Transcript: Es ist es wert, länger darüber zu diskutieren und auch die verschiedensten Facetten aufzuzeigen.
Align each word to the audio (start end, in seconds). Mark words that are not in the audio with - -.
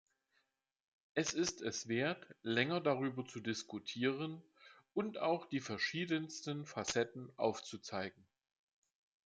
Es 1.13 1.31
ist 1.35 1.61
es 1.61 1.87
wert, 1.87 2.25
länger 2.41 2.81
darüber 2.81 3.23
zu 3.23 3.39
diskutieren 3.39 4.41
und 4.95 5.19
auch 5.19 5.45
die 5.45 5.59
verschiedensten 5.59 6.65
Facetten 6.65 7.31
aufzuzeigen. 7.37 8.25